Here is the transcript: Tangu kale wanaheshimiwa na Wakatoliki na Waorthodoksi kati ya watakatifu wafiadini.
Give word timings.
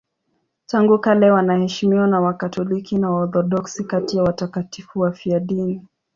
Tangu 0.65 0.99
kale 0.99 1.31
wanaheshimiwa 1.31 2.07
na 2.07 2.19
Wakatoliki 2.21 2.97
na 2.97 3.09
Waorthodoksi 3.11 3.83
kati 3.83 4.17
ya 4.17 4.23
watakatifu 4.23 4.99
wafiadini. 4.99 5.83